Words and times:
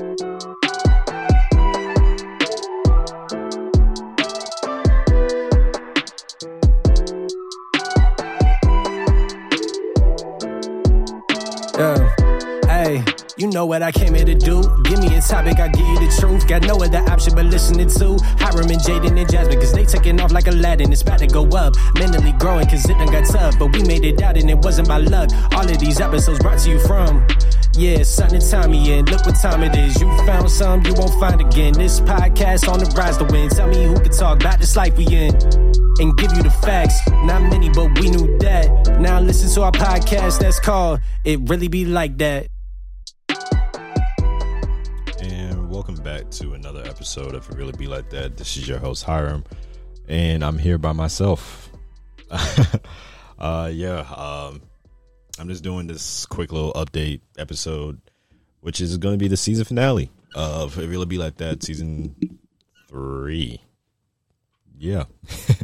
Yeah. 0.00 0.06
Hey, 12.64 13.04
you 13.36 13.48
know 13.48 13.66
what 13.66 13.82
I 13.82 13.92
came 13.92 14.14
here 14.14 14.24
to 14.24 14.34
do. 14.34 14.62
Give 14.84 15.00
me 15.00 15.14
a 15.16 15.20
topic, 15.20 15.60
I 15.60 15.68
give 15.68 15.86
you 15.86 15.98
the 15.98 16.16
truth. 16.18 16.48
Got 16.48 16.62
no 16.62 16.76
other 16.76 17.00
option 17.10 17.34
but 17.34 17.44
listening 17.44 17.90
to 17.90 18.16
Hiram 18.38 18.70
and 18.70 18.80
Jaden 18.80 19.20
and 19.20 19.30
Jasmine, 19.30 19.60
cause 19.60 19.74
they 19.74 19.84
taking 19.84 20.18
off 20.18 20.32
like 20.32 20.46
Aladdin. 20.46 20.90
It's 20.92 21.02
about 21.02 21.18
to 21.18 21.26
go 21.26 21.46
up, 21.48 21.74
mentally 21.98 22.32
growing, 22.38 22.66
cause 22.66 22.88
it 22.88 22.94
done 22.94 23.12
got 23.12 23.26
tough. 23.26 23.58
But 23.58 23.74
we 23.74 23.82
made 23.82 24.06
it 24.06 24.22
out 24.22 24.38
and 24.38 24.48
it 24.48 24.56
wasn't 24.56 24.88
by 24.88 24.96
luck. 24.96 25.28
All 25.52 25.68
of 25.68 25.78
these 25.78 26.00
episodes 26.00 26.38
brought 26.38 26.58
to 26.60 26.70
you 26.70 26.78
from. 26.86 27.26
Yeah, 27.74 28.02
Son 28.02 28.34
and 28.34 28.50
Tommy, 28.50 28.92
and 28.92 29.08
look 29.08 29.24
what 29.24 29.36
time 29.36 29.62
it 29.62 29.76
is. 29.76 30.00
You 30.00 30.08
found 30.26 30.50
some 30.50 30.84
you 30.84 30.92
won't 30.94 31.18
find 31.20 31.40
again. 31.40 31.72
This 31.72 32.00
podcast 32.00 32.68
on 32.68 32.80
the 32.80 32.86
rise 32.96 33.16
to 33.18 33.24
win. 33.24 33.48
Tell 33.48 33.68
me 33.68 33.84
who 33.84 33.94
can 34.00 34.10
talk 34.10 34.40
about 34.40 34.58
this 34.58 34.74
life 34.76 34.96
we 34.96 35.06
in 35.06 35.34
and 36.00 36.16
give 36.16 36.32
you 36.36 36.42
the 36.42 36.54
facts. 36.62 36.98
Not 37.08 37.42
many, 37.42 37.68
but 37.68 37.96
we 38.00 38.10
knew 38.10 38.38
that. 38.38 38.98
Now 39.00 39.20
listen 39.20 39.48
to 39.54 39.62
our 39.62 39.72
podcast 39.72 40.40
that's 40.40 40.58
called 40.58 41.00
It 41.24 41.38
Really 41.48 41.68
Be 41.68 41.84
Like 41.84 42.18
That. 42.18 42.48
And 45.20 45.70
welcome 45.70 45.94
back 45.94 46.28
to 46.32 46.54
another 46.54 46.82
episode 46.84 47.36
of 47.36 47.48
It 47.48 47.56
Really 47.56 47.72
Be 47.72 47.86
Like 47.86 48.10
That. 48.10 48.36
This 48.36 48.56
is 48.56 48.66
your 48.66 48.78
host 48.78 49.04
Hiram, 49.04 49.44
and 50.08 50.44
I'm 50.44 50.58
here 50.58 50.76
by 50.76 50.92
myself. 50.92 51.70
uh, 53.38 53.70
yeah, 53.72 54.00
um, 54.00 54.60
I'm 55.40 55.48
just 55.48 55.64
doing 55.64 55.86
this 55.86 56.26
quick 56.26 56.52
little 56.52 56.74
update 56.74 57.22
episode, 57.38 57.98
which 58.60 58.78
is 58.78 58.98
going 58.98 59.14
to 59.14 59.18
be 59.18 59.26
the 59.26 59.38
season 59.38 59.64
finale 59.64 60.10
of 60.34 60.78
It 60.78 60.86
Really 60.86 61.06
Be 61.06 61.16
Like 61.16 61.38
That, 61.38 61.62
season 61.62 62.14
three. 62.90 63.62
Yeah. 64.76 65.04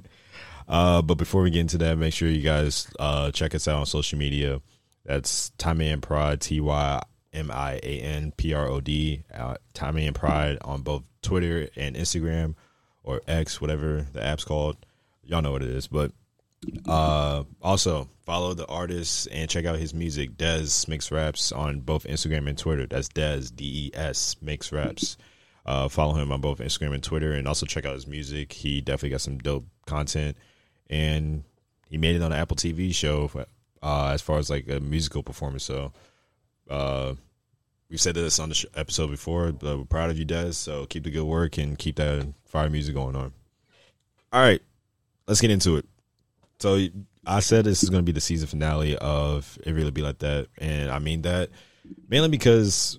uh, 0.69 1.03
but 1.03 1.17
before 1.17 1.43
we 1.43 1.51
get 1.51 1.61
into 1.61 1.77
that, 1.77 1.99
make 1.99 2.15
sure 2.15 2.27
you 2.27 2.41
guys 2.41 2.89
uh, 2.99 3.31
check 3.33 3.55
us 3.55 3.69
out 3.69 3.81
on 3.81 3.85
social 3.85 4.19
media. 4.19 4.63
That's 5.05 5.51
Tymian 5.59 6.01
Prod, 6.01 6.41
T 6.41 6.59
Y 6.59 7.03
M 7.35 7.51
I 7.51 7.79
A 7.83 8.01
N 8.01 8.33
P 8.35 8.55
R 8.55 8.67
O 8.67 8.81
D, 8.81 9.25
uh, 9.35 9.57
Tymian 9.75 10.15
Prod 10.15 10.57
on 10.63 10.81
both 10.81 11.03
Twitter 11.21 11.69
and 11.77 11.97
Instagram 11.97 12.55
or 13.05 13.21
X, 13.29 13.61
whatever 13.61 14.07
the 14.15 14.25
app's 14.25 14.45
called. 14.45 14.79
Y'all 15.23 15.43
know 15.43 15.53
what 15.53 15.63
it 15.63 15.69
is. 15.69 15.87
But 15.87 16.13
uh, 16.87 17.45
also 17.63 18.09
follow 18.25 18.55
the 18.55 18.67
artist 18.67 19.29
and 19.31 19.49
check 19.49 19.65
out 19.65 19.79
his 19.79 19.95
music. 19.95 20.37
Des 20.37 20.67
makes 20.89 21.11
Raps 21.11 21.53
on 21.53 21.81
both 21.81 22.05
Instagram 22.05 22.49
and 22.49 22.59
Twitter. 22.59 22.87
That's 22.87 23.09
Des 23.09 23.43
D 23.55 23.87
E 23.87 23.91
S 23.95 24.37
Makes 24.41 24.73
Raps. 24.73 25.17
Uh, 25.65 25.89
follow 25.89 26.15
him 26.15 26.31
on 26.31 26.41
both 26.41 26.61
Instagram 26.61 26.95
and 26.95 27.03
Twitter, 27.03 27.33
and 27.33 27.49
also 27.49 27.67
check 27.67 27.85
out 27.85 27.95
his 27.95 28.07
music. 28.07 28.53
He 28.53 28.81
definitely 28.81 29.11
got 29.11 29.21
some 29.21 29.39
dope 29.39 29.67
content, 29.87 30.37
and 30.89 31.43
he 31.89 31.99
made 31.99 32.15
it 32.15 32.23
on 32.23 32.33
an 32.33 32.39
Apple 32.39 32.57
TV 32.57 32.95
show 32.95 33.31
uh, 33.83 34.11
as 34.13 34.23
far 34.23 34.39
as 34.39 34.49
like 34.49 34.69
a 34.69 34.79
musical 34.79 35.25
performance. 35.25 35.65
So, 35.65 35.93
uh, 36.71 37.15
we've 37.89 38.01
said 38.01 38.15
this 38.15 38.39
on 38.39 38.49
the 38.51 38.55
sh- 38.55 38.67
episode 38.75 39.11
before, 39.11 39.53
but 39.53 39.79
we're 39.79 39.85
proud 39.85 40.11
of 40.11 40.19
you, 40.19 40.25
Des. 40.25 40.53
So 40.53 40.87
keep 40.87 41.05
the 41.05 41.11
good 41.11 41.25
work 41.25 41.59
and 41.59 41.79
keep 41.79 41.97
that 41.97 42.27
fire 42.45 42.71
music 42.71 42.95
going 42.95 43.17
on. 43.17 43.33
All 44.33 44.41
right, 44.41 44.63
let's 45.27 45.41
get 45.41 45.51
into 45.51 45.77
it. 45.77 45.87
So 46.59 46.87
I 47.27 47.41
said 47.41 47.65
this 47.65 47.83
is 47.83 47.91
going 47.91 48.03
to 48.03 48.07
be 48.07 48.13
the 48.13 48.21
season 48.21 48.49
finale 48.49 48.97
of 48.97 49.59
It 49.65 49.73
Really 49.73 49.91
Be 49.91 50.03
Like 50.03 50.19
That, 50.19 50.49
and 50.59 50.91
I 50.91 50.99
mean 50.99 51.23
that 51.23 51.51
mainly 52.09 52.29
because 52.29 52.99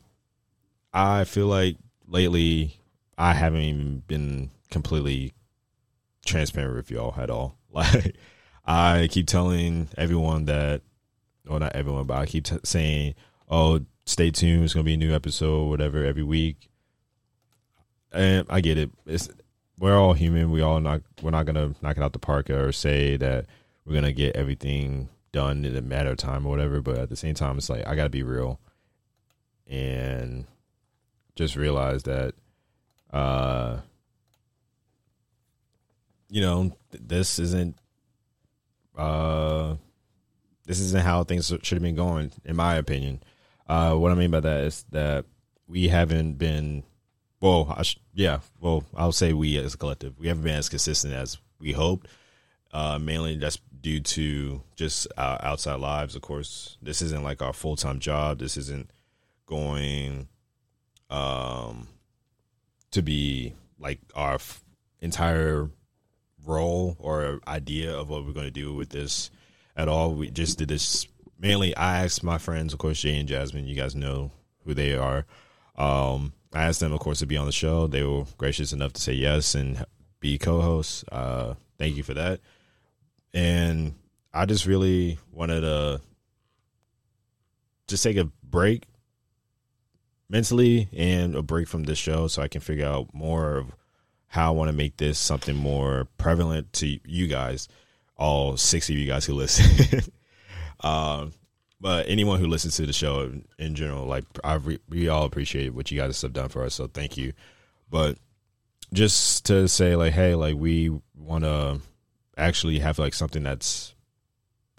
I 0.93 1.23
feel 1.23 1.47
like 1.47 1.77
lately 2.07 2.79
I 3.17 3.33
haven't 3.33 3.61
even 3.61 4.03
been 4.07 4.51
completely 4.71 5.33
transparent 6.25 6.75
with 6.75 6.91
y'all 6.91 7.15
at 7.17 7.29
all. 7.29 7.57
Like 7.69 8.15
I 8.65 9.07
keep 9.11 9.27
telling 9.27 9.89
everyone 9.97 10.45
that, 10.45 10.81
well, 11.45 11.59
not 11.59 11.75
everyone, 11.75 12.05
but 12.05 12.17
I 12.17 12.25
keep 12.25 12.43
t- 12.45 12.57
saying, 12.63 13.13
"Oh, 13.47 13.81
stay 14.05 14.31
tuned. 14.31 14.63
It's 14.63 14.73
gonna 14.73 14.83
be 14.83 14.95
a 14.95 14.97
new 14.97 15.13
episode, 15.13 15.69
whatever, 15.69 16.03
every 16.03 16.23
week." 16.23 16.69
And 18.11 18.47
I 18.49 18.61
get 18.61 18.79
it. 18.79 18.89
It's 19.05 19.29
we're 19.79 19.97
all 19.97 20.13
human. 20.13 20.51
We 20.51 20.61
all 20.61 20.79
not 20.79 21.01
we're 21.21 21.31
not 21.31 21.45
gonna 21.45 21.75
knock 21.81 21.97
it 21.97 22.03
out 22.03 22.13
the 22.13 22.19
park 22.19 22.49
or 22.49 22.71
say 22.71 23.17
that 23.17 23.45
we're 23.85 23.93
gonna 23.93 24.13
get 24.13 24.35
everything 24.35 25.09
done 25.31 25.65
in 25.65 25.75
a 25.75 25.81
matter 25.81 26.11
of 26.11 26.17
time 26.17 26.45
or 26.45 26.49
whatever. 26.49 26.81
But 26.81 26.97
at 26.97 27.09
the 27.09 27.15
same 27.15 27.35
time, 27.35 27.57
it's 27.57 27.69
like 27.69 27.85
I 27.87 27.95
gotta 27.95 28.09
be 28.09 28.23
real 28.23 28.59
and 29.67 30.45
just 31.35 31.55
realize 31.55 32.03
that, 32.03 32.33
uh, 33.11 33.77
you 36.29 36.41
know, 36.41 36.75
th- 36.91 37.03
this 37.05 37.39
isn't, 37.39 37.77
uh, 38.97 39.75
this 40.65 40.79
isn't 40.79 41.03
how 41.03 41.23
things 41.23 41.47
should 41.47 41.63
have 41.63 41.81
been 41.81 41.95
going, 41.95 42.31
in 42.43 42.55
my 42.55 42.75
opinion. 42.75 43.21
Uh, 43.67 43.93
what 43.95 44.11
I 44.11 44.15
mean 44.15 44.31
by 44.31 44.39
that 44.39 44.63
is 44.63 44.85
that 44.91 45.25
we 45.67 45.89
haven't 45.89 46.33
been, 46.33 46.83
well, 47.39 47.73
I 47.75 47.83
sh- 47.83 47.99
yeah, 48.13 48.39
well, 48.59 48.83
I'll 48.95 49.11
say 49.11 49.33
we 49.33 49.57
as 49.57 49.73
a 49.73 49.77
collective, 49.77 50.17
we 50.19 50.27
haven't 50.27 50.43
been 50.43 50.55
as 50.55 50.69
consistent 50.69 51.13
as 51.13 51.37
we 51.59 51.71
hoped. 51.71 52.07
Uh, 52.73 52.99
mainly 52.99 53.37
that's 53.37 53.59
due 53.79 54.01
to 54.01 54.61
just 54.75 55.07
our 55.17 55.43
outside 55.43 55.79
lives. 55.79 56.15
Of 56.15 56.21
course, 56.21 56.77
this 56.81 57.01
isn't 57.01 57.23
like 57.23 57.41
our 57.41 57.53
full 57.53 57.75
time 57.75 57.99
job. 57.99 58.39
This 58.39 58.57
isn't 58.57 58.91
going 59.45 60.27
um 61.09 61.87
to 62.91 63.01
be 63.01 63.53
like 63.79 63.99
our 64.15 64.35
f- 64.35 64.61
entire 64.99 65.69
role 66.45 66.97
or 66.99 67.39
idea 67.47 67.95
of 67.95 68.09
what 68.09 68.25
we're 68.25 68.33
going 68.33 68.45
to 68.45 68.51
do 68.51 68.73
with 68.73 68.89
this 68.89 69.29
at 69.75 69.87
all. 69.87 70.13
We 70.13 70.29
just 70.29 70.57
did 70.57 70.67
this 70.69 71.07
mainly. 71.39 71.75
I 71.75 72.03
asked 72.03 72.23
my 72.23 72.37
friends, 72.37 72.73
of 72.73 72.79
course, 72.79 72.99
Jay 72.99 73.17
and 73.17 73.27
Jasmine. 73.27 73.67
You 73.67 73.75
guys 73.75 73.95
know 73.95 74.31
who 74.65 74.73
they 74.73 74.95
are. 74.95 75.25
Um, 75.75 76.33
I 76.57 76.63
asked 76.63 76.79
them, 76.79 76.91
of 76.91 76.99
course, 76.99 77.19
to 77.19 77.27
be 77.27 77.37
on 77.37 77.45
the 77.45 77.51
show. 77.51 77.85
They 77.85 78.01
were 78.01 78.25
gracious 78.39 78.73
enough 78.73 78.93
to 78.93 79.01
say 79.01 79.13
yes 79.13 79.53
and 79.53 79.85
be 80.19 80.39
co-hosts. 80.39 81.03
Uh, 81.11 81.53
thank 81.77 81.95
you 81.95 82.01
for 82.01 82.15
that. 82.15 82.39
And 83.31 83.93
I 84.33 84.47
just 84.47 84.65
really 84.65 85.19
wanted 85.31 85.61
to 85.61 86.01
just 87.87 88.01
take 88.01 88.17
a 88.17 88.31
break 88.43 88.85
mentally 90.29 90.89
and 90.97 91.35
a 91.35 91.43
break 91.43 91.67
from 91.67 91.83
this 91.83 91.99
show 91.99 92.27
so 92.27 92.41
I 92.41 92.47
can 92.47 92.61
figure 92.61 92.87
out 92.87 93.13
more 93.13 93.57
of 93.57 93.67
how 94.25 94.47
I 94.47 94.55
want 94.55 94.69
to 94.69 94.75
make 94.75 94.97
this 94.97 95.19
something 95.19 95.55
more 95.55 96.07
prevalent 96.17 96.73
to 96.73 96.99
you 97.05 97.27
guys, 97.27 97.67
all 98.17 98.57
six 98.57 98.89
of 98.89 98.95
you 98.95 99.05
guys 99.05 99.25
who 99.25 99.33
listen. 99.33 100.01
um, 100.81 101.33
but 101.79 102.07
anyone 102.09 102.39
who 102.39 102.47
listens 102.47 102.75
to 102.77 102.85
the 102.85 102.93
show 102.93 103.31
in 103.59 103.75
general, 103.75 104.05
like 104.05 104.25
I 104.43 104.55
re- 104.55 104.79
we 104.89 105.09
all 105.09 105.25
appreciate 105.25 105.73
what 105.73 105.91
you 105.91 105.99
guys 105.99 106.21
have 106.21 106.33
done 106.33 106.49
for 106.49 106.63
us, 106.63 106.75
so 106.75 106.87
thank 106.87 107.17
you. 107.17 107.33
But 107.89 108.17
just 108.93 109.45
to 109.45 109.67
say, 109.67 109.95
like, 109.95 110.13
hey, 110.13 110.35
like 110.35 110.55
we 110.55 110.91
want 111.15 111.43
to 111.43 111.79
actually 112.37 112.79
have 112.79 112.99
like 112.99 113.13
something 113.13 113.43
that's 113.43 113.93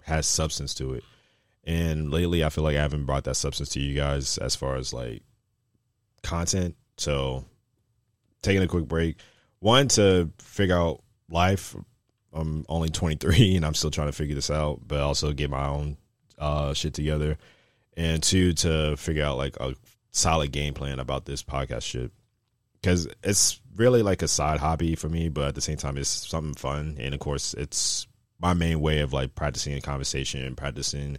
has 0.03 0.27
substance 0.27 0.73
to 0.75 0.93
it. 0.93 1.03
And 1.63 2.11
lately, 2.11 2.43
I 2.43 2.49
feel 2.49 2.63
like 2.63 2.75
I 2.75 2.81
haven't 2.81 3.05
brought 3.05 3.25
that 3.25 3.35
substance 3.35 3.69
to 3.69 3.79
you 3.79 3.95
guys 3.95 4.37
as 4.37 4.55
far 4.55 4.75
as 4.75 4.93
like 4.93 5.21
content. 6.23 6.75
So 6.97 7.45
taking 8.41 8.63
a 8.63 8.67
quick 8.67 8.87
break. 8.87 9.17
One 9.59 9.87
to 9.89 10.31
figure 10.39 10.77
out 10.77 11.03
life. 11.29 11.75
I'm 12.33 12.65
only 12.69 12.89
23 12.89 13.55
and 13.57 13.65
I'm 13.65 13.73
still 13.73 13.91
trying 13.91 14.07
to 14.07 14.13
figure 14.13 14.35
this 14.35 14.51
out, 14.51 14.81
but 14.87 14.99
also 14.99 15.31
get 15.31 15.49
my 15.49 15.67
own 15.67 15.97
uh, 16.39 16.73
shit 16.73 16.93
together. 16.93 17.37
And 17.97 18.23
two 18.23 18.53
to 18.53 18.95
figure 18.97 19.23
out 19.23 19.37
like 19.37 19.57
a 19.57 19.75
solid 20.11 20.51
game 20.51 20.73
plan 20.73 20.99
about 20.99 21.25
this 21.25 21.43
podcast 21.43 21.83
shit. 21.83 22.11
Cause 22.81 23.09
it's 23.23 23.59
really 23.75 24.03
like 24.03 24.21
a 24.21 24.27
side 24.27 24.61
hobby 24.61 24.95
for 24.95 25.09
me, 25.09 25.27
but 25.27 25.49
at 25.49 25.55
the 25.55 25.61
same 25.61 25.75
time, 25.75 25.97
it's 25.97 26.09
something 26.09 26.53
fun. 26.53 26.95
And 26.97 27.13
of 27.13 27.19
course, 27.19 27.53
it's 27.53 28.07
my 28.39 28.53
main 28.53 28.79
way 28.79 28.99
of 28.99 29.11
like 29.11 29.35
practicing 29.35 29.73
a 29.73 29.81
conversation 29.81 30.55
practicing 30.55 31.17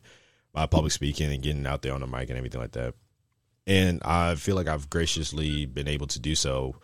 my 0.55 0.65
public 0.65 0.91
speaking 0.91 1.31
and 1.31 1.43
getting 1.43 1.67
out 1.67 1.83
there 1.83 1.93
on 1.93 2.01
the 2.01 2.07
mic 2.07 2.31
and 2.31 2.39
everything 2.39 2.63
like 2.63 2.73
that 2.73 2.95
and 3.67 4.03
I 4.05 4.35
feel 4.35 4.57
like 4.57 4.67
I've 4.67 4.91
graciously 4.91 5.67
been 5.67 5.87
able 5.89 6.07
to 6.09 6.19
do 6.19 6.35
so, 6.35 6.77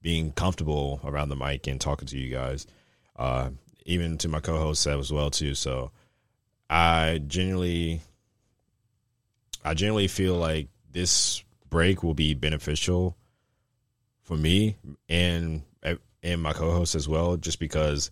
being 0.00 0.32
comfortable 0.32 1.00
around 1.04 1.28
the 1.28 1.36
mic 1.36 1.68
and 1.68 1.80
talking 1.80 2.08
to 2.08 2.18
you 2.18 2.34
guys, 2.34 2.66
uh, 3.16 3.50
even 3.86 4.18
to 4.18 4.28
my 4.28 4.40
co-hosts 4.40 4.86
as 4.86 5.12
well 5.12 5.30
too. 5.30 5.54
So 5.54 5.92
I 6.72 7.18
genuinely, 7.26 8.00
I 9.62 9.74
genuinely 9.74 10.08
feel 10.08 10.36
like 10.36 10.68
this 10.90 11.44
break 11.68 12.02
will 12.02 12.14
be 12.14 12.32
beneficial 12.32 13.14
for 14.22 14.38
me 14.38 14.76
and 15.06 15.62
and 16.22 16.40
my 16.40 16.52
co-hosts 16.52 16.94
as 16.94 17.08
well, 17.08 17.36
just 17.36 17.58
because 17.58 18.10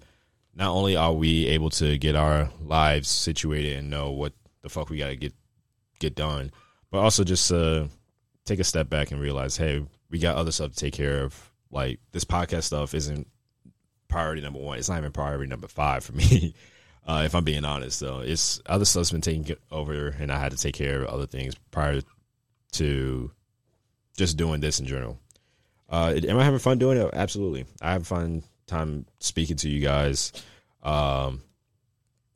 not 0.55 0.71
only 0.71 0.97
are 0.97 1.13
we 1.13 1.47
able 1.47 1.71
to 1.71 1.97
get 1.97 2.17
our 2.17 2.51
lives 2.63 3.09
situated 3.09 3.79
and 3.79 3.89
know 3.89 4.11
what 4.11 4.33
the 4.63 4.69
fuck 4.69 4.91
we 4.91 4.99
got 4.99 5.09
to 5.09 5.17
get 5.17 5.33
get 5.99 6.15
done, 6.15 6.51
but 6.91 6.99
also 6.99 7.25
just 7.25 7.51
uh 7.51 7.87
take 8.45 8.59
a 8.59 8.65
step 8.65 8.91
back 8.91 9.11
and 9.11 9.21
realize, 9.21 9.57
hey, 9.57 9.87
we 10.11 10.19
got 10.19 10.37
other 10.37 10.53
stuff 10.53 10.73
to 10.73 10.77
take 10.77 10.93
care 10.93 11.23
of. 11.23 11.51
Like 11.71 12.01
this 12.13 12.25
podcast 12.25 12.65
stuff 12.65 12.93
isn't 12.95 13.27
priority 14.09 14.43
number 14.43 14.59
one. 14.59 14.77
It's 14.77 14.91
not 14.91 14.99
even 14.99 15.13
priority 15.13 15.47
number 15.47 15.69
five 15.69 16.05
for 16.05 16.13
me. 16.13 16.55
Uh, 17.11 17.25
if 17.25 17.35
I'm 17.35 17.43
being 17.43 17.65
honest, 17.65 17.99
though, 17.99 18.21
it's 18.21 18.61
other 18.67 18.85
stuff's 18.85 19.11
been 19.11 19.21
taken 19.21 19.57
over, 19.73 20.15
and 20.21 20.31
I 20.31 20.39
had 20.39 20.53
to 20.53 20.57
take 20.57 20.77
care 20.77 21.03
of 21.03 21.09
other 21.09 21.27
things 21.27 21.57
prior 21.73 22.03
to 22.75 23.33
just 24.17 24.37
doing 24.37 24.61
this 24.61 24.79
in 24.79 24.87
general. 24.87 25.19
Uh, 25.89 26.15
am 26.29 26.39
I 26.39 26.45
having 26.45 26.61
fun 26.61 26.79
doing 26.79 26.99
it? 26.99 27.11
Absolutely. 27.13 27.67
I 27.83 27.91
have 27.91 28.07
fun 28.07 28.45
time 28.69 29.07
speaking 29.19 29.57
to 29.57 29.69
you 29.69 29.81
guys, 29.81 30.33
um, 30.85 31.43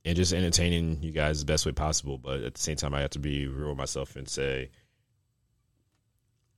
and 0.04 0.16
just 0.16 0.32
entertaining 0.32 1.00
you 1.04 1.12
guys 1.12 1.38
the 1.38 1.46
best 1.46 1.66
way 1.66 1.70
possible. 1.70 2.18
But 2.18 2.40
at 2.40 2.54
the 2.54 2.60
same 2.60 2.74
time, 2.74 2.94
I 2.94 3.02
have 3.02 3.10
to 3.10 3.20
be 3.20 3.46
real 3.46 3.68
with 3.68 3.78
myself 3.78 4.16
and 4.16 4.28
say, 4.28 4.70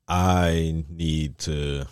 I 0.09 0.87
need 0.89 1.37
to 1.41 1.85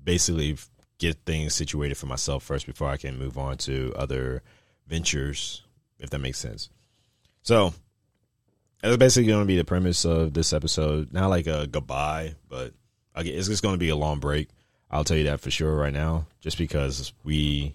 basically 0.00 0.58
get 0.98 1.16
things 1.26 1.54
situated 1.54 1.96
for 1.96 2.06
myself 2.06 2.44
first 2.44 2.66
before 2.66 2.88
I 2.88 2.98
can 2.98 3.18
move 3.18 3.36
on 3.36 3.56
to 3.58 3.92
other 3.96 4.44
ventures, 4.86 5.62
if 5.98 6.10
that 6.10 6.18
makes 6.18 6.38
sense. 6.38 6.70
So 7.42 7.74
that's 8.82 8.96
basically 8.96 9.28
going 9.28 9.42
to 9.42 9.46
be 9.46 9.56
the 9.56 9.64
premise 9.64 10.04
of 10.04 10.34
this 10.34 10.52
episode. 10.52 11.12
Not 11.12 11.28
like 11.28 11.46
a 11.46 11.66
goodbye, 11.66 12.34
but 12.48 12.72
it's 13.16 13.48
just 13.48 13.62
going 13.62 13.74
to 13.74 13.78
be 13.78 13.88
a 13.88 13.96
long 13.96 14.20
break. 14.20 14.48
I'll 14.90 15.04
tell 15.04 15.16
you 15.16 15.24
that 15.24 15.40
for 15.40 15.50
sure 15.50 15.74
right 15.74 15.92
now, 15.92 16.26
just 16.40 16.58
because 16.58 17.12
we 17.24 17.74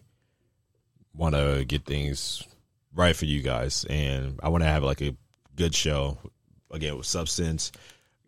want 1.14 1.36
to 1.36 1.66
get 1.66 1.86
things 1.86 2.44
right 2.96 3.16
for 3.16 3.26
you 3.26 3.42
guys, 3.42 3.86
and 3.90 4.40
I 4.42 4.50
want 4.50 4.64
to 4.64 4.70
have 4.70 4.84
like 4.84 5.02
a 5.02 5.16
good 5.56 5.76
show 5.76 6.18
again 6.72 6.96
with 6.96 7.06
substance, 7.06 7.72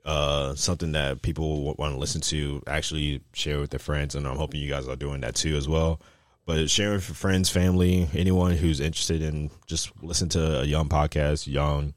uh, 0.06 0.54
something 0.56 0.92
that 0.92 1.22
people 1.22 1.76
want 1.78 1.94
to 1.94 1.98
listen 1.98 2.20
to, 2.22 2.62
actually 2.68 3.22
share 3.34 3.60
with 3.60 3.70
their 3.70 3.80
friends, 3.80 4.16
and 4.16 4.28
I'm 4.28 4.36
hoping 4.36 4.60
you 4.60 4.70
guys 4.70 4.88
are 4.88 4.98
doing 4.98 5.22
that 5.22 5.36
too 5.36 5.56
as 5.56 5.68
well. 5.68 6.02
But 6.46 6.70
sharing 6.70 7.00
for 7.00 7.14
friends, 7.14 7.50
family, 7.50 8.10
anyone 8.14 8.54
who's 8.58 8.80
interested 8.82 9.22
in 9.22 9.50
just 9.66 9.92
listen 10.02 10.30
to 10.30 10.62
a 10.62 10.66
young 10.66 10.90
podcast, 10.90 11.48
young 11.48 11.94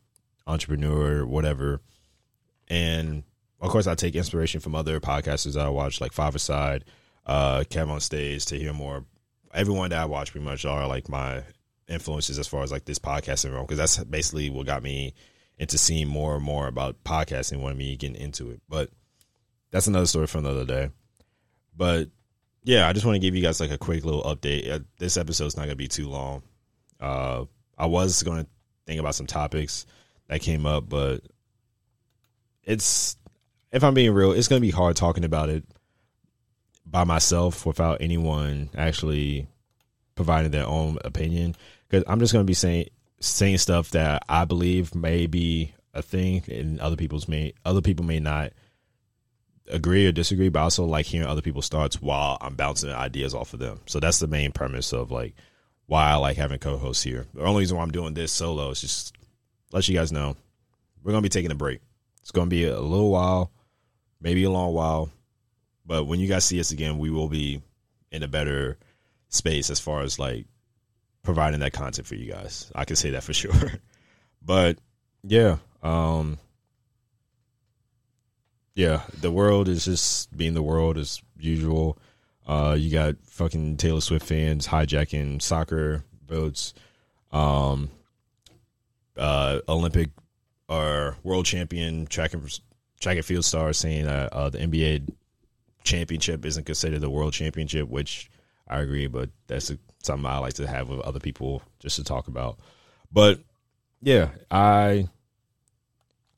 entrepreneur, 0.47 1.27
whatever. 1.27 1.81
And 2.69 3.25
of 3.61 3.71
course, 3.71 3.87
I 3.87 3.95
take 3.95 4.15
inspiration 4.15 4.61
from 4.61 4.75
other 4.75 5.01
podcasters 5.01 5.61
I 5.61 5.69
watch, 5.69 6.01
like 6.01 6.13
Five 6.13 6.35
Aside, 6.35 6.85
uh, 7.25 7.65
Kev 7.69 7.89
on 7.89 8.01
Stage, 8.01 8.47
to 8.47 8.59
hear 8.59 8.73
more. 8.73 9.05
Everyone 9.53 9.91
that 9.91 10.01
I 10.01 10.05
watch 10.05 10.31
pretty 10.31 10.45
much 10.45 10.65
are 10.65 10.87
like 10.87 11.09
my 11.09 11.43
influences 11.89 12.39
as 12.39 12.47
far 12.47 12.63
as 12.63 12.71
like 12.71 12.85
this 12.85 12.99
podcasting 12.99 13.53
realm, 13.53 13.65
because 13.65 13.79
that's 13.79 14.05
basically 14.05 14.51
what 14.51 14.67
got 14.67 14.83
me 14.83 15.15
into 15.59 15.79
seeing 15.79 16.09
more 16.09 16.37
and 16.37 16.45
more 16.45 16.69
about 16.69 17.03
podcasting, 17.03 17.61
wanted 17.61 17.79
me 17.79 17.97
getting 17.97 18.21
into 18.21 18.51
it. 18.51 18.61
But 18.69 18.91
that's 19.71 19.87
another 19.87 20.07
story 20.07 20.27
for 20.27 20.39
another 20.39 20.65
day. 20.65 20.91
But 21.77 22.11
yeah, 22.67 22.89
I 22.89 22.93
just 22.93 23.07
want 23.07 23.15
to 23.15 23.21
give 23.21 23.37
you 23.37 23.43
guys 23.43 23.61
like 23.61 23.71
a 23.71 23.79
quick 23.79 24.05
little 24.05 24.25
update. 24.25 24.69
Uh, 24.69 24.81
this 24.99 25.17
episode's 25.17 25.57
not 25.57 25.63
going 25.63 25.71
to 25.71 25.77
be 25.77 25.87
too 25.87 26.09
long. 26.09 26.43
Uh, 27.01 27.45
I 27.79 27.87
was 27.87 28.25
going 28.25 28.43
to 28.43 28.51
think 28.87 28.99
about 28.99 29.15
some 29.15 29.29
topics 29.29 29.87
that 30.27 30.41
came 30.41 30.67
up, 30.67 30.89
but 30.89 31.21
it's 32.65 33.17
if 33.71 33.85
I'm 33.85 33.95
being 33.95 34.13
real, 34.13 34.33
it's 34.33 34.49
going 34.49 34.61
to 34.61 34.67
be 34.67 34.73
hard 34.73 34.97
talking 34.97 35.25
about 35.25 35.49
it 35.49 35.65
by 36.85 37.05
myself 37.05 37.65
without 37.65 37.99
anyone 38.01 38.71
actually 38.77 39.47
providing 40.17 40.51
their 40.51 40.67
own 40.67 40.99
opinion 41.05 41.55
because 41.89 42.03
I'm 42.09 42.19
just 42.19 42.33
going 42.33 42.45
to 42.45 42.51
be 42.51 42.55
saying 42.55 42.89
saying 43.21 43.59
stuff 43.59 43.91
that 43.91 44.25
I 44.29 44.45
believe 44.45 44.95
may 44.95 45.27
be 45.27 45.73
a 45.95 46.03
thing 46.03 46.43
and 46.49 46.81
other 46.81 46.97
people's 46.97 47.29
may 47.29 47.53
other 47.65 47.81
people 47.81 48.05
may 48.05 48.19
not 48.19 48.53
agree 49.69 50.07
or 50.07 50.13
disagree, 50.13 50.49
but 50.49 50.61
I 50.61 50.63
also 50.65 50.85
like 50.85 51.07
hearing 51.07 51.29
other 51.29 51.43
people's 51.43 51.69
thoughts 51.69 52.01
while 52.01 52.39
I'm 52.41 52.55
bouncing 52.55 52.91
ideas 52.91 53.35
off 53.35 53.53
of 53.53 53.61
them. 53.61 53.81
So 53.87 54.01
that's 54.01 54.19
the 54.19 54.27
main 54.27 54.53
premise 54.53 54.93
of 54.93 55.11
like 55.11 55.35
why 55.87 56.11
I 56.11 56.15
like 56.17 56.37
having 56.37 56.59
co-hosts 56.59 57.03
here. 57.03 57.27
The 57.35 57.43
only 57.43 57.61
reason 57.61 57.77
why 57.77 57.83
I'm 57.83 57.91
doing 57.91 58.15
this 58.15 58.33
solo 58.33 58.71
is 58.71 58.81
just 58.81 59.17
let 59.73 59.89
you 59.89 59.95
guys 59.95 60.13
know 60.13 60.37
we're 61.03 61.13
gonna 61.13 61.23
be 61.23 61.29
taking 61.29 61.51
a 61.51 61.57
break. 61.57 61.81
It's 62.21 62.31
gonna 62.31 62.51
be 62.51 62.65
a 62.65 62.81
little 62.81 63.11
while, 63.11 63.53
maybe 64.21 64.45
a 64.45 64.51
long 64.51 64.73
while, 64.75 65.11
but 65.85 66.05
when 66.05 66.21
you 66.21 66.29
guys 66.29 66.45
see 66.45 66.61
us 66.61 66.73
again, 66.73 66.99
we 66.99 67.11
will 67.11 67.29
be 67.29 67.63
in 68.11 68.23
a 68.23 68.29
better 68.29 68.79
space 69.29 69.71
as 69.71 69.81
far 69.81 70.03
as 70.03 70.19
like 70.19 70.47
providing 71.23 71.61
that 71.61 71.73
content 71.73 72.07
for 72.07 72.15
you 72.15 72.31
guys. 72.31 72.71
I 72.75 72.85
can 72.85 72.97
say 72.97 73.11
that 73.11 73.23
for 73.23 73.33
sure. 73.35 73.73
but 74.43 74.79
yeah, 75.23 75.59
um 75.83 76.39
yeah, 78.77 79.03
the 79.21 79.33
world 79.33 79.69
is 79.69 79.87
just 79.87 80.37
being 80.37 80.55
the 80.55 80.63
world 80.63 80.99
as 80.99 81.21
usual. 81.39 81.99
Uh 82.47 82.77
you 82.79 82.93
got 82.93 83.17
fucking 83.25 83.79
Taylor 83.79 84.01
Swift 84.01 84.27
fans 84.27 84.69
hijacking 84.69 85.43
soccer 85.43 86.05
boats. 86.27 86.75
Um 87.33 87.91
uh 89.17 89.61
Olympic 89.69 90.11
or 90.69 91.17
world 91.25 91.47
champion 91.47 92.07
track 92.07 92.35
and 92.35 92.61
track 93.01 93.17
and 93.17 93.25
field 93.25 93.45
star 93.45 93.73
saying 93.73 94.05
that 94.05 94.33
uh, 94.33 94.51
the 94.51 94.59
NBA 94.59 95.09
championship 95.85 96.45
isn't 96.45 96.65
considered 96.65 97.01
the 97.01 97.11
world 97.11 97.33
championship, 97.33 97.89
which 97.89 98.31
I 98.69 98.81
agree, 98.81 99.07
but 99.07 99.31
that's 99.47 99.71
a, 99.71 99.79
something 100.03 100.27
I 100.27 100.39
like 100.39 100.55
to 100.55 100.67
have 100.67 100.89
with 100.89 101.01
other 101.01 101.21
people 101.21 101.63
just 101.79 101.97
to 101.97 102.05
talk 102.05 102.29
about. 102.29 102.59
But 103.13 103.41
yeah, 104.03 104.31
I 104.51 105.09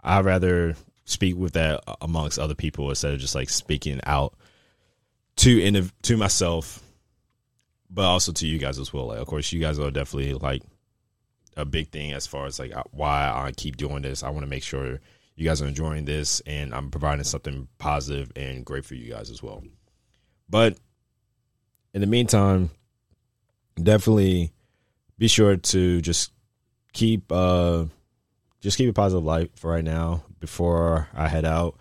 I 0.03 0.21
rather 0.21 0.77
speak 1.09 1.37
with 1.37 1.55
that 1.55 1.83
amongst 2.03 2.39
other 2.39 2.55
people 2.55 2.91
instead 2.91 3.15
of 3.15 3.19
just 3.19 3.35
like 3.35 3.49
speaking 3.49 4.01
out 4.05 4.35
to 5.37 5.61
in 5.61 5.91
to 6.03 6.17
myself, 6.17 6.83
but 7.91 8.05
also 8.05 8.31
to 8.33 8.47
you 8.47 8.59
guys 8.59 8.79
as 8.79 8.93
well. 8.93 9.07
Like, 9.07 9.19
of 9.19 9.27
course, 9.27 9.53
you 9.53 9.61
guys 9.61 9.79
are 9.79 9.91
definitely 9.91 10.35
like 10.35 10.63
a 11.57 11.65
big 11.65 11.89
thing 11.89 12.13
as 12.13 12.27
far 12.27 12.47
as 12.47 12.59
like 12.59 12.73
why 12.91 13.27
I 13.27 13.53
keep 13.57 13.77
doing 13.77 14.03
this. 14.03 14.23
I 14.23 14.31
want 14.31 14.43
to 14.43 14.51
make 14.51 14.63
sure 14.63 15.01
you 15.35 15.45
guys 15.45 15.63
are 15.63 15.67
enjoying 15.67 16.05
this 16.05 16.41
and 16.47 16.75
I'm 16.75 16.91
providing 16.91 17.25
something 17.25 17.69
positive 17.79 18.31
and 18.37 18.65
great 18.65 18.85
for 18.85 18.95
you 18.95 19.11
guys 19.11 19.31
as 19.31 19.43
well. 19.43 19.65
But 20.51 20.79
in 21.95 22.01
the 22.01 22.07
meantime, 22.07 22.71
definitely 23.83 24.53
be 25.17 25.29
sure 25.29 25.57
to 25.57 26.01
just 26.01 26.33
keep 26.93 27.31
uh 27.33 27.85
just 28.61 28.79
keep 28.79 28.91
a 28.91 28.93
positive 28.93 29.25
light 29.25 29.53
for 29.57 29.71
right 29.71 29.85
now 29.85 30.23
before 30.41 31.09
I 31.15 31.29
head 31.29 31.45
out. 31.45 31.79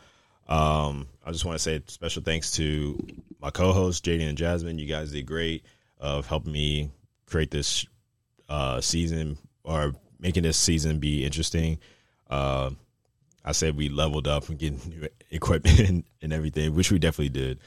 Um, 0.48 1.08
I 1.26 1.32
just 1.32 1.46
want 1.46 1.58
to 1.58 1.64
say 1.64 1.82
special 1.88 2.24
thanks 2.24 2.52
to 2.54 3.06
my 3.42 3.50
co-hosts 3.50 4.06
Jaden 4.06 4.30
and 4.30 4.38
Jasmine. 4.38 4.80
You 4.80 4.88
guys 4.88 5.12
did 5.12 5.26
great 5.26 5.66
of 6.00 6.28
helping 6.28 6.54
me 6.54 6.92
create 7.26 7.52
this 7.52 7.86
uh, 8.48 8.80
season 8.80 9.38
or 9.64 9.94
making 10.20 10.44
this 10.44 10.58
season 10.58 11.00
be 11.00 11.26
interesting. 11.26 11.80
Uh, 12.30 12.72
I 13.44 13.52
said 13.52 13.76
we 13.76 13.90
leveled 13.90 14.28
up 14.28 14.50
and 14.50 14.58
getting 14.60 14.80
new 14.90 15.08
equipment 15.32 15.80
and, 15.80 16.04
and 16.22 16.34
everything, 16.34 16.76
which 16.76 16.92
we 16.92 17.00
definitely 17.00 17.30
did. 17.30 17.60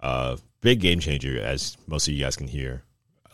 Uh, 0.00 0.36
big 0.60 0.80
game 0.80 1.00
changer, 1.00 1.40
as 1.40 1.76
most 1.86 2.08
of 2.08 2.14
you 2.14 2.22
guys 2.22 2.36
can 2.36 2.48
hear. 2.48 2.82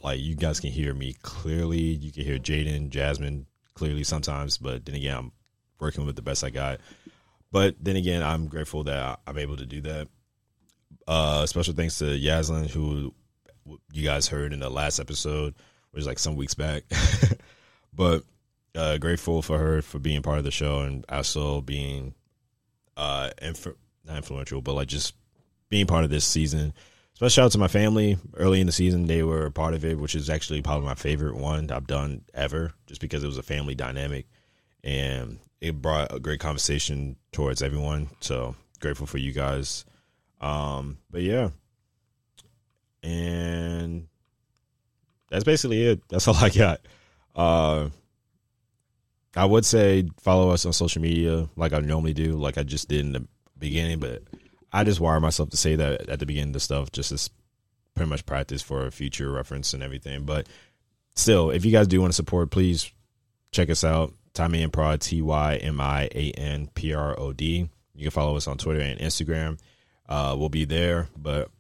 Like 0.03 0.21
you 0.21 0.35
guys 0.37 0.61
can 0.61 0.71
hear 0.71 0.95
me 0.95 1.14
clearly. 1.23 1.81
You 1.81 2.12
can 2.12 2.25
hear 2.25 2.38
Jaden, 2.38 2.91
Jasmine 2.91 3.47
clearly 3.79 4.05
sometimes, 4.05 4.59
but 4.59 4.85
then 4.85 4.95
again, 4.95 5.17
I'm 5.17 5.33
working 5.81 6.05
with 6.05 6.17
the 6.17 6.23
best 6.23 6.45
I 6.45 6.51
got. 6.51 6.81
But 7.51 7.77
then 7.81 7.97
again, 7.97 8.23
I'm 8.23 8.49
grateful 8.49 8.85
that 8.85 9.21
I'm 9.27 9.39
able 9.39 9.57
to 9.57 9.67
do 9.67 9.81
that. 9.83 10.09
Uh, 11.07 11.47
special 11.47 11.75
thanks 11.75 11.99
to 11.99 12.05
Yaslin, 12.05 12.69
who 12.69 13.15
you 13.93 14.05
guys 14.05 14.29
heard 14.29 14.53
in 14.53 14.61
the 14.61 14.69
last 14.69 14.99
episode, 14.99 15.55
which 15.91 16.01
was 16.01 16.07
like 16.07 16.19
some 16.19 16.37
weeks 16.37 16.55
back. 16.55 16.85
but 17.95 18.25
uh, 18.75 18.99
grateful 18.99 19.41
for 19.41 19.59
her 19.59 19.81
for 19.81 19.99
being 19.99 20.23
part 20.23 20.39
of 20.39 20.45
the 20.45 20.51
show 20.51 20.81
and 20.81 21.05
also 21.09 21.61
being 21.61 22.15
uh, 22.97 23.31
inf- 23.41 23.67
not 24.05 24.17
influential, 24.17 24.61
but 24.61 24.75
like 24.75 24.89
just 24.89 25.15
being 25.69 25.87
part 25.87 26.05
of 26.05 26.11
this 26.11 26.25
season. 26.25 26.75
Special 27.19 27.31
shout 27.31 27.47
out 27.47 27.51
to 27.51 27.59
my 27.59 27.67
family. 27.67 28.17
Early 28.37 28.61
in 28.61 28.67
the 28.67 28.73
season, 28.73 29.09
they 29.09 29.25
were 29.25 29.47
a 29.47 29.51
part 29.51 29.75
of 29.75 29.85
it, 29.85 29.99
which 29.99 30.15
is 30.15 30.31
actually 30.31 30.63
probably 30.63 30.87
my 30.87 30.95
favorite 30.95 31.35
one 31.35 31.69
I've 31.69 31.89
done 31.89 32.23
ever, 32.33 32.75
just 32.87 33.01
because 33.01 33.25
it 33.25 33.27
was 33.27 33.39
a 33.39 33.43
family 33.43 33.75
dynamic 33.75 34.27
and 34.85 35.41
it 35.61 35.83
brought 35.83 36.15
a 36.15 36.21
great 36.21 36.39
conversation 36.39 37.17
towards 37.33 37.61
everyone. 37.61 38.09
So 38.21 38.55
grateful 38.79 39.09
for 39.09 39.19
you 39.19 39.33
guys. 39.33 39.85
Um, 40.41 40.99
but 41.11 41.23
yeah, 41.23 41.49
and 43.03 44.07
that's 45.29 45.43
basically 45.43 45.89
it. 45.89 46.09
That's 46.09 46.29
all 46.29 46.37
I 46.37 46.51
got. 46.51 46.83
Uh, 47.35 47.89
I 49.35 49.45
would 49.45 49.67
say 49.67 50.09
follow 50.21 50.51
us 50.51 50.65
on 50.65 50.73
social 50.73 51.03
media 51.03 51.49
like 51.57 51.73
I 51.73 51.81
normally 51.81 52.15
do, 52.15 52.35
like 52.35 52.59
I 52.59 52.63
just 52.63 52.89
did 52.89 53.01
in 53.01 53.11
the 53.11 53.27
beginning, 53.59 53.99
but 53.99 54.23
I 54.73 54.85
just 54.85 55.01
wire 55.01 55.21
myself 55.21 55.51
to 55.51 55.57
say 55.57 55.77
that 55.77 56.09
at 56.09 56.21
the 56.21 56.27
beginning 56.27 56.51
of 56.51 56.55
the 56.55 56.61
stuff 56.61 56.93
just 56.93 57.13
as 57.13 57.31
pretty 57.95 58.11
much 58.11 58.27
practice 58.27 58.63
for 58.63 58.91
future 58.91 59.31
reference 59.31 59.73
and 59.75 59.83
everything. 59.83 60.25
But 60.25 60.47
still, 61.15 61.51
if 61.51 61.65
you 61.65 61.73
guys 61.73 61.89
do 61.89 62.01
want 62.01 62.13
to 62.13 62.17
support, 62.17 62.51
please 62.51 62.91
check 63.51 63.71
us 63.71 63.85
out. 63.85 64.13
Tymian 64.35 64.71
Prod, 64.71 65.01
T 65.01 65.21
Y 65.21 65.57
M 65.57 65.81
I 65.81 66.09
A 66.15 66.33
N 66.33 66.69
P 66.75 66.95
R 66.95 67.19
O 67.19 67.33
D. 67.33 67.69
You 67.95 68.03
can 68.03 68.11
follow 68.11 68.37
us 68.37 68.47
on 68.47 68.59
Twitter 68.59 68.81
and 68.81 69.01
Instagram. 69.01 69.59
Uh, 70.09 70.37
we'll 70.39 70.49
be 70.49 70.65
there. 70.65 71.09
But 71.17 71.51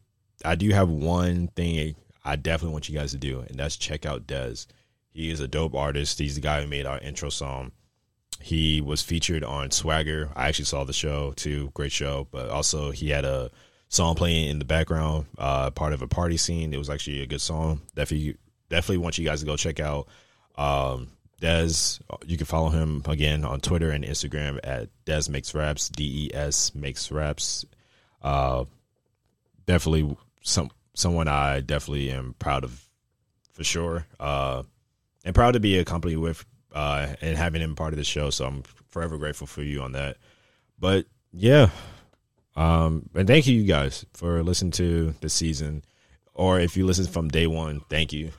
I 0.44 0.54
do 0.54 0.70
have 0.70 0.88
one 0.88 1.48
thing 1.48 1.96
I 2.24 2.36
definitely 2.36 2.72
want 2.72 2.88
you 2.88 2.96
guys 2.96 3.12
to 3.12 3.18
do, 3.18 3.40
and 3.40 3.58
that's 3.58 3.76
check 3.76 4.06
out 4.06 4.26
Des. 4.26 4.66
He 5.10 5.30
is 5.30 5.40
a 5.40 5.48
dope 5.48 5.74
artist. 5.74 6.18
He's 6.18 6.36
the 6.36 6.40
guy 6.40 6.60
who 6.60 6.68
made 6.68 6.86
our 6.86 6.98
intro 6.98 7.30
song. 7.30 7.72
He 8.40 8.80
was 8.80 9.02
featured 9.02 9.44
on 9.44 9.70
Swagger. 9.70 10.30
I 10.36 10.48
actually 10.48 10.66
saw 10.66 10.84
the 10.84 10.92
show 10.92 11.32
too. 11.32 11.70
Great 11.74 11.92
show. 11.92 12.28
But 12.30 12.50
also, 12.50 12.90
he 12.90 13.10
had 13.10 13.24
a 13.24 13.50
song 13.88 14.14
playing 14.14 14.48
in 14.48 14.58
the 14.58 14.64
background, 14.64 15.26
uh, 15.36 15.70
part 15.70 15.92
of 15.92 16.02
a 16.02 16.06
party 16.06 16.36
scene. 16.36 16.72
It 16.72 16.78
was 16.78 16.90
actually 16.90 17.22
a 17.22 17.26
good 17.26 17.40
song. 17.40 17.80
Definitely, 17.94 18.36
definitely 18.68 18.98
want 18.98 19.18
you 19.18 19.24
guys 19.24 19.40
to 19.40 19.46
go 19.46 19.56
check 19.56 19.80
out. 19.80 20.08
Um, 20.56 21.08
Des, 21.40 21.98
you 22.26 22.36
can 22.36 22.46
follow 22.46 22.68
him 22.68 23.02
again 23.06 23.44
on 23.44 23.60
Twitter 23.60 23.90
and 23.90 24.04
Instagram 24.04 24.58
at 24.64 24.88
Des 25.04 25.30
Makes 25.30 25.54
Raps, 25.54 25.88
D 25.88 26.26
E 26.26 26.34
S 26.34 26.74
Makes 26.74 27.12
Raps. 27.12 27.64
Uh, 28.20 28.64
definitely 29.66 30.16
some 30.42 30.70
someone 30.94 31.28
I 31.28 31.60
definitely 31.60 32.10
am 32.10 32.34
proud 32.38 32.64
of 32.64 32.84
for 33.52 33.62
sure. 33.62 34.06
Uh, 34.18 34.64
and 35.24 35.34
proud 35.34 35.52
to 35.52 35.60
be 35.60 35.78
accompanied 35.78 36.16
with 36.16 36.44
uh, 36.78 37.16
and 37.20 37.36
having 37.36 37.60
him 37.60 37.74
part 37.74 37.92
of 37.92 37.96
the 37.96 38.04
show. 38.04 38.30
So 38.30 38.46
I'm 38.46 38.62
forever 38.88 39.18
grateful 39.18 39.48
for 39.48 39.62
you 39.62 39.82
on 39.82 39.92
that. 39.92 40.16
But 40.78 41.06
yeah, 41.32 41.70
um, 42.54 43.10
and 43.16 43.26
thank 43.26 43.48
you, 43.48 43.60
you 43.60 43.66
guys, 43.66 44.06
for 44.14 44.44
listening 44.44 44.70
to 44.72 45.12
the 45.20 45.28
season. 45.28 45.82
Or 46.34 46.60
if 46.60 46.76
you 46.76 46.86
listen 46.86 47.06
from 47.06 47.30
day 47.30 47.48
one, 47.48 47.80
thank 47.90 48.12
you. 48.12 48.30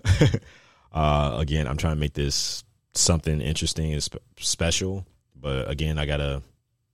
uh, 0.93 1.36
again, 1.38 1.67
I'm 1.67 1.75
trying 1.75 1.96
to 1.96 2.00
make 2.00 2.13
this 2.13 2.63
something 2.93 3.41
interesting 3.41 3.91
and 3.91 4.01
sp- 4.01 4.24
special. 4.38 5.05
But 5.36 5.69
again, 5.69 5.98
I 5.98 6.05
gotta. 6.05 6.41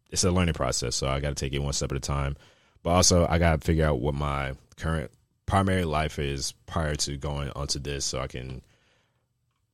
It's 0.09 0.23
a 0.23 0.31
learning 0.31 0.55
process, 0.55 0.95
so 0.95 1.07
I 1.07 1.19
gotta 1.19 1.35
take 1.35 1.53
it 1.53 1.59
one 1.59 1.73
step 1.73 1.91
at 1.91 1.97
a 1.97 1.99
time. 1.99 2.37
But 2.81 2.91
also, 2.91 3.27
I 3.27 3.37
gotta 3.37 3.59
figure 3.59 3.85
out 3.85 3.99
what 3.99 4.15
my 4.15 4.53
current 4.77 5.11
primary 5.45 5.85
life 5.85 6.17
is 6.17 6.53
prior 6.65 6.95
to 6.95 7.17
going 7.17 7.51
onto 7.55 7.77
this, 7.77 8.03
so 8.03 8.19
I 8.19 8.27
can, 8.27 8.63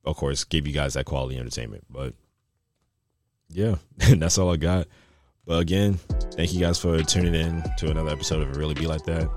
of 0.04 0.16
course, 0.16 0.44
give 0.44 0.66
you 0.66 0.72
guys 0.72 0.94
that 0.94 1.04
quality 1.04 1.38
entertainment. 1.38 1.84
But 1.88 2.14
yeah, 3.48 3.76
that's 3.96 4.38
all 4.38 4.52
I 4.52 4.56
got. 4.56 4.88
But 5.44 5.60
again, 5.60 5.94
thank 6.34 6.52
you 6.52 6.60
guys 6.60 6.78
for 6.78 7.02
tuning 7.02 7.34
in 7.34 7.62
to 7.78 7.90
another 7.90 8.10
episode 8.10 8.42
of 8.42 8.50
It 8.50 8.56
Really 8.56 8.74
Be 8.74 8.86
Like 8.86 9.04
That. 9.04 9.28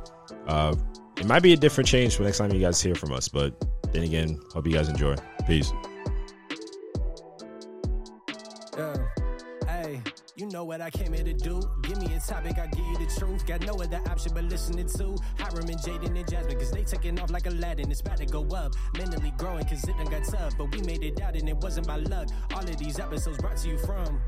Uh, 0.47 0.75
it 1.17 1.25
might 1.25 1.41
be 1.41 1.53
a 1.53 1.57
different 1.57 1.87
change 1.87 2.15
for 2.15 2.23
next 2.23 2.37
time 2.37 2.51
you 2.51 2.59
guys 2.59 2.81
hear 2.81 2.93
from 2.93 3.11
us, 3.11 3.27
but 3.27 3.65
then 3.91 4.03
again, 4.03 4.39
hope 4.53 4.67
you 4.67 4.73
guys 4.73 4.89
enjoy. 4.89 5.15
Peace. 5.47 5.71
Know 10.55 10.63
what 10.63 10.79
I 10.79 10.89
came 10.89 11.11
here 11.11 11.25
to 11.25 11.33
do. 11.33 11.61
Give 11.81 11.97
me 11.97 12.15
a 12.15 12.19
topic, 12.19 12.57
I 12.57 12.67
give 12.67 12.85
you 12.85 12.97
the 12.97 13.13
truth. 13.19 13.45
Got 13.45 13.65
no 13.65 13.73
other 13.73 14.01
option 14.09 14.31
but 14.33 14.45
listening 14.45 14.87
to 14.87 15.17
Hiram 15.37 15.67
and 15.67 15.77
Jaden 15.79 16.17
and 16.17 16.29
Jasmine, 16.29 16.57
cause 16.57 16.71
they 16.71 16.85
taking 16.85 17.19
off 17.19 17.29
like 17.29 17.45
Aladdin. 17.45 17.91
It's 17.91 17.99
about 17.99 18.17
to 18.19 18.25
go 18.25 18.41
up. 18.55 18.73
Mentally 18.97 19.33
growing, 19.37 19.65
cause 19.65 19.83
it 19.83 19.97
done 19.97 20.05
got 20.05 20.23
tough. 20.23 20.53
But 20.57 20.73
we 20.73 20.81
made 20.83 21.03
it 21.03 21.19
out 21.19 21.35
and 21.35 21.49
it 21.49 21.57
wasn't 21.57 21.87
by 21.87 21.97
luck. 21.97 22.29
All 22.53 22.61
of 22.61 22.77
these 22.77 22.99
episodes 22.99 23.37
brought 23.39 23.57
to 23.57 23.67
you 23.67 23.77
from. 23.79 24.21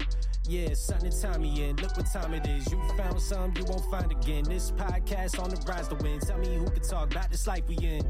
Yeah, 0.50 0.74
Son 0.74 1.00
and 1.02 1.16
Tommy, 1.22 1.64
and 1.64 1.82
look 1.82 1.96
what 1.96 2.12
time 2.12 2.34
it 2.34 2.46
is. 2.46 2.70
You 2.70 2.82
found 2.98 3.22
some 3.22 3.54
you 3.56 3.64
won't 3.64 3.90
find 3.90 4.12
again. 4.12 4.44
This 4.44 4.72
podcast 4.72 5.42
on 5.42 5.50
the 5.50 5.64
rise 5.66 5.88
to 5.88 5.96
win. 5.96 6.20
Tell 6.20 6.40
me 6.40 6.56
who 6.56 6.70
can 6.70 6.84
talk 6.84 7.10
about 7.10 7.32
this 7.32 7.48
life 7.48 7.64
we 7.70 7.78
in 7.78 8.02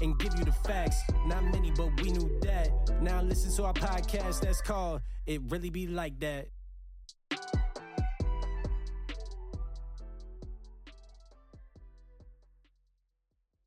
and 0.00 0.16
give 0.20 0.32
you 0.38 0.44
the 0.44 0.54
facts. 0.64 1.00
Not 1.26 1.42
many, 1.42 1.72
but 1.72 1.90
we 2.00 2.12
knew 2.12 2.38
that. 2.42 2.68
Now 3.02 3.20
listen 3.20 3.52
to 3.56 3.64
our 3.64 3.74
podcast 3.74 4.42
that's 4.42 4.60
called 4.60 5.00
It 5.26 5.40
Really 5.48 5.70
Be 5.70 5.88
Like 5.88 6.20
That. 6.20 6.46